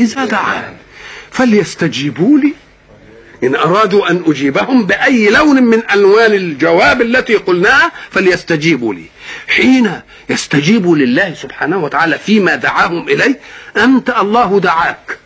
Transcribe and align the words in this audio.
إذا 0.00 0.24
دعان. 0.24 0.74
فليستجيبوا 1.30 2.38
لي. 2.38 2.54
إن 3.44 3.54
أرادوا 3.54 4.10
أن 4.10 4.22
أجيبهم 4.26 4.86
بأي 4.86 5.30
لون 5.30 5.62
من 5.62 5.82
ألوان 5.92 6.32
الجواب 6.32 7.02
التي 7.02 7.34
قلناها 7.34 7.92
فليستجيبوا 8.10 8.94
لي. 8.94 9.04
حين 9.48 10.00
يستجيبوا 10.30 10.96
لله 10.96 11.34
سبحانه 11.34 11.84
وتعالى 11.84 12.18
فيما 12.18 12.54
دعاهم 12.54 13.08
إليه 13.08 13.40
أنت 13.76 14.10
الله 14.10 14.60
دعاك. 14.60 15.18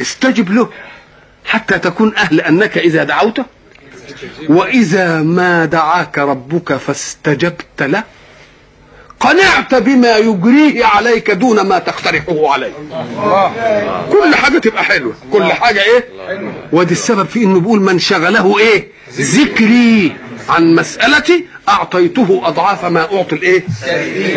استجب 0.00 0.52
له 0.52 0.70
حتى 1.44 1.78
تكون 1.78 2.16
أهل 2.16 2.40
أنك 2.40 2.78
إذا 2.78 3.04
دعوته. 3.04 3.44
وإذا 4.48 5.22
ما 5.22 5.64
دعاك 5.64 6.18
ربك 6.18 6.76
فاستجبت 6.76 7.82
له. 7.82 8.04
قنعت 9.20 9.74
بما 9.74 10.16
يجريه 10.16 10.84
عليك 10.84 11.30
دون 11.30 11.60
ما 11.60 11.78
تقترحه 11.78 12.52
عليه 12.52 12.72
كل 14.12 14.34
حاجة 14.34 14.58
تبقى 14.58 14.84
حلوة. 14.84 15.14
كل 15.32 15.52
حاجة 15.52 15.82
إيه؟ 15.82 16.08
ودي 16.72 16.92
السبب 16.92 17.26
في 17.28 17.42
إنه 17.44 17.60
بيقول 17.60 17.80
من 17.80 17.98
شغله 17.98 18.58
إيه؟ 18.58 18.88
ذكري 19.12 20.16
عن 20.48 20.74
مسألتي 20.74 21.44
أعطيته 21.68 22.40
أضعاف 22.44 22.84
ما 22.84 23.00
أعطي 23.16 23.34
الإيه؟ 23.36 23.64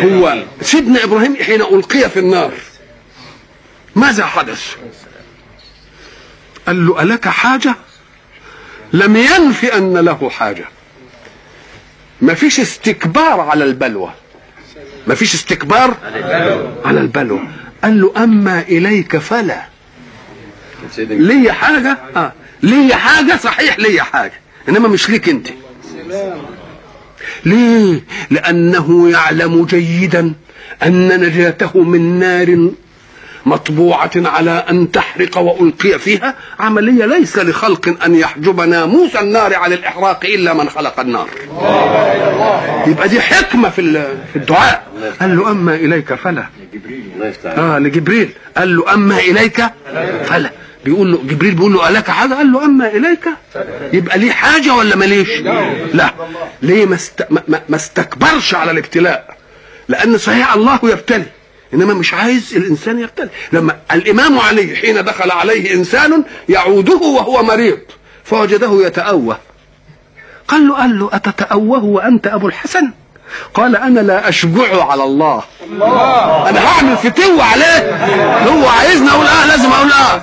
هو. 0.04 0.42
سيدنا 0.62 1.04
إبراهيم 1.04 1.36
حين 1.36 1.60
ألقي 1.62 2.10
في 2.10 2.18
النار 2.18 2.52
ماذا 3.96 4.26
حدث؟ 4.26 4.74
قال 6.66 6.86
له 6.86 7.02
ألك 7.02 7.28
حاجة؟ 7.28 7.74
لم 8.92 9.16
ينف 9.16 9.64
أن 9.64 9.96
له 9.96 10.30
حاجة. 10.30 10.64
ما 12.20 12.34
فيش 12.34 12.60
استكبار 12.60 13.40
على 13.40 13.64
البلوى. 13.64 14.12
ما 15.06 15.14
فيش 15.14 15.34
استكبار؟ 15.34 15.96
على 16.84 17.00
البلوى 17.00 17.40
قال 17.84 18.00
له 18.00 18.12
أما 18.24 18.60
إليك 18.60 19.16
فلا. 19.16 19.62
لي 20.98 21.52
حاجة؟ 21.52 21.98
آه. 22.16 22.32
لي 22.62 22.94
حاجة؟ 22.94 23.36
صحيح 23.36 23.78
لي 23.78 24.00
حاجة. 24.00 24.32
إنما 24.68 24.88
مش 24.88 25.10
ليك 25.10 25.28
أنت. 25.28 25.48
ليه؟ 27.44 28.04
لأنه 28.30 29.10
يعلم 29.10 29.64
جيدا 29.64 30.32
أن 30.82 31.20
نجاته 31.20 31.82
من 31.82 32.18
نار 32.18 32.70
مطبوعة 33.46 34.10
على 34.16 34.64
أن 34.70 34.90
تحرق 34.92 35.38
وألقي 35.38 35.98
فيها 35.98 36.34
عملية 36.60 37.06
ليس 37.06 37.38
لخلق 37.38 38.04
أن 38.04 38.14
يحجب 38.14 38.60
ناموس 38.60 39.16
النار 39.16 39.54
عن 39.54 39.72
الإحراق 39.72 40.24
إلا 40.24 40.54
من 40.54 40.68
خلق 40.70 41.00
النار. 41.00 41.28
يبقى 42.86 43.08
دي 43.08 43.20
حكمة 43.20 43.68
في 43.70 43.80
الدعاء. 44.36 44.86
قال 45.20 45.36
له 45.36 45.50
أما 45.50 45.74
إليك 45.74 46.14
فلا. 46.14 46.46
آه 47.58 47.78
لجبريل. 47.78 48.30
قال 48.56 48.76
له 48.76 48.94
أما 48.94 49.18
إليك 49.18 49.62
فلا. 50.24 50.50
بيقول 50.84 51.12
له 51.12 51.18
جبريل 51.24 51.54
بيقول 51.54 51.72
له 51.72 51.88
ألك 51.88 52.10
حاجة 52.10 52.34
قال 52.34 52.52
له 52.52 52.64
أما 52.64 52.88
إليك. 52.88 53.24
يبقى 53.92 54.18
ليه 54.18 54.30
حاجة 54.32 54.74
ولا 54.74 54.96
ماليش؟ 54.96 55.28
لا. 55.94 56.10
ليه 56.62 56.86
ما, 56.86 56.94
است... 56.94 57.26
ما 57.68 57.76
استكبرش 57.76 58.54
على 58.54 58.70
الابتلاء؟ 58.70 59.36
لأن 59.88 60.18
صحيح 60.18 60.54
الله 60.54 60.78
يبتلي. 60.82 61.24
إنما 61.74 61.94
مش 61.94 62.14
عايز 62.14 62.56
الإنسان 62.56 62.98
يبتلي 62.98 63.28
لما 63.52 63.76
الإمام 63.92 64.38
علي 64.38 64.76
حين 64.76 65.04
دخل 65.04 65.30
عليه 65.30 65.74
إنسان 65.74 66.24
يعوده 66.48 66.96
وهو 66.96 67.42
مريض 67.42 67.78
فوجده 68.24 68.86
يتأوه. 68.86 69.38
قال 70.48 70.68
له 70.68 70.74
قال 70.74 70.98
له 70.98 71.10
أتتأوه 71.12 71.84
وأنت 71.84 72.26
أبو 72.26 72.48
الحسن؟ 72.48 72.90
قال 73.54 73.76
أنا 73.76 74.00
لا 74.00 74.28
أشجع 74.28 74.84
على 74.84 75.04
الله, 75.04 75.42
الله. 75.70 76.48
أنا 76.48 76.68
هعمل 76.68 76.96
فتو 76.96 77.40
عليه. 77.40 77.96
هو 78.48 78.68
عايزني 78.68 79.10
أقول 79.10 79.26
آه 79.26 79.46
لازم 79.46 79.70
أقول 79.72 79.92
آه. 79.92 80.22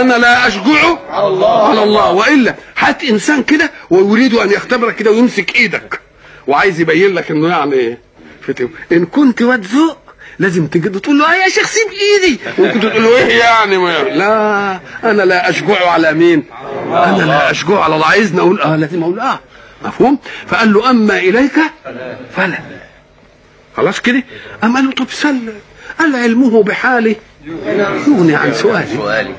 أنا 0.00 0.14
لا 0.14 0.46
أشجع 0.46 0.98
على 1.10 1.26
الله, 1.26 1.68
على 1.68 1.82
الله. 1.82 2.12
وإلا 2.12 2.54
هات 2.78 3.04
إنسان 3.04 3.42
كده 3.42 3.70
ويريد 3.90 4.34
أن 4.34 4.50
يختبرك 4.50 4.96
كده 4.96 5.10
ويمسك 5.10 5.56
إيدك. 5.56 6.00
وعايز 6.46 6.80
يبين 6.80 7.14
لك 7.14 7.30
إنه 7.30 7.48
يعني 7.48 7.74
إيه 7.74 7.98
فتو 8.46 8.68
إن 8.92 9.06
كنت 9.06 9.42
واد 9.42 9.66
ذوق 9.66 9.98
لازم 10.38 10.66
تجي 10.66 10.88
تقول 10.88 11.18
له 11.18 11.34
يا 11.34 11.48
شيخ 11.48 11.66
سيب 11.66 11.86
إيدي. 11.92 12.40
وكنت 12.58 12.86
تقول 12.86 13.02
له 13.02 13.16
إيه 13.16 13.38
يعني 13.38 13.76
ما 13.78 14.02
لا 14.02 14.80
أنا 15.10 15.22
لا 15.22 15.50
اشجع 15.50 15.90
على 15.90 16.12
مين؟ 16.12 16.44
أنا 16.88 17.22
لا 17.22 17.50
اشجع 17.50 17.80
على 17.80 17.94
الله. 17.94 18.06
عايزني 18.06 18.40
أقول 18.40 18.60
آه 18.60 18.76
لازم 18.76 19.02
أقول 19.02 19.20
آه 19.20 19.40
مفهوم. 19.84 20.18
فقال 20.46 20.72
له 20.72 20.90
أما 20.90 21.18
إليك 21.18 21.52
فلا. 22.36 22.58
خلاص 23.76 24.00
كده؟ 24.00 24.22
اما 24.64 24.74
قال 24.74 24.84
له 24.84 24.92
طب 24.92 25.06
سل. 25.10 25.52
قال 25.98 26.16
علمه 26.16 26.62
بحالي 26.62 27.16
يغني 27.46 28.36
عن 28.36 28.54
سؤالي. 28.54 29.34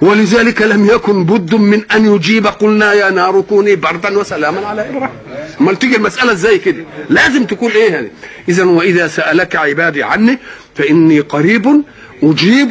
ولذلك 0.00 0.62
لم 0.62 0.86
يكن 0.86 1.24
بد 1.24 1.54
من 1.54 1.82
أن 1.92 2.14
يجيب. 2.14 2.46
قلنا 2.46 2.92
يا 2.92 3.10
نار 3.10 3.40
كوني 3.40 3.76
بردا 3.76 4.18
وسلاما 4.18 4.66
على 4.66 4.88
إبراهيم. 4.88 5.10
أمال 5.60 5.78
تيجي 5.78 5.96
المسألة 5.96 6.32
إزاي 6.32 6.58
كده؟ 6.58 6.84
لازم 7.10 7.44
تكون 7.44 7.70
إيه 7.70 7.98
هذه؟ 7.98 8.10
اذا 8.48 8.64
وإذا 8.64 9.08
سألك 9.08 9.56
عبادي 9.56 10.02
عني 10.02 10.38
فإني 10.74 11.20
قريب 11.20 11.82
أجيب 12.22 12.70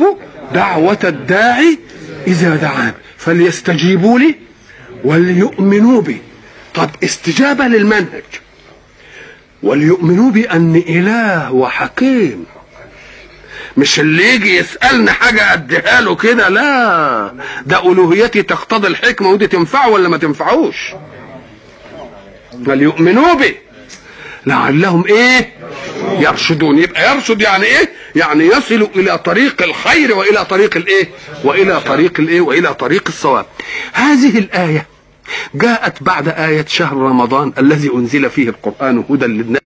دعوة 0.54 1.00
الداعي 1.04 1.78
إذا 2.28 2.56
دعان. 2.56 2.94
فليستجيبوا 3.18 4.20
لي 4.20 4.36
وليؤمنوا 5.04 6.02
بي. 6.02 6.18
طب 6.76 6.90
استجابة 7.04 7.68
للمنهج. 7.68 8.24
وليؤمنوا 9.64 10.32
بأن 10.32 10.76
إله 10.76 11.54
وحكيم. 11.54 12.46
مش 13.78 14.00
اللي 14.00 14.36
يجي 14.36 14.58
يسألني 14.58 15.12
حاجة 15.12 15.54
أديها 15.54 16.02
له 16.02 16.16
كده 16.16 16.50
لا. 16.50 17.34
ده 17.66 17.92
ألوهيتي 17.92 18.42
تقتضي 18.44 18.88
الحكمة 18.88 19.30
ودي 19.30 19.48
تنفعه 19.48 19.90
ولا 19.90 20.10
ما 20.10 20.18
تنفعوش؟ 20.18 20.78
فليؤمنوا 22.66 23.34
به 23.34 23.54
لعلهم 24.46 25.06
إيه؟ 25.06 25.50
يرشدون. 26.20 26.80
يبقى 26.80 27.16
يرشد 27.16 27.42
يعني 27.42 27.66
إيه؟ 27.66 27.90
يعني 28.16 28.44
يصل 28.46 28.88
إلى 28.96 29.18
طريق 29.18 29.62
الخير 29.64 30.16
وإلى 30.18 30.46
طريق 30.46 30.78
الإيه؟ 30.78 31.10
وإلى 31.44 31.80
طريق 31.82 32.20
الإيه؟ 32.20 32.42
وإلى 32.42 32.74
طريق 32.74 33.04
الصواب. 33.08 33.46
هذه 33.94 34.38
الآية 34.38 34.86
جاءت 35.56 36.04
بعد 36.04 36.28
آية 36.28 36.66
شهر 36.68 36.98
رمضان 36.98 37.54
الذي 37.58 37.90
أنزل 37.96 38.30
فيه 38.30 38.50
القرآن 38.50 39.04
هدى 39.10 39.26
للناس. 39.26 39.58